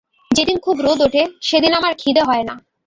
[0.31, 2.55] যেদিন খুব রোদ ওঠে, সেদিন আমার খিদে হয় না।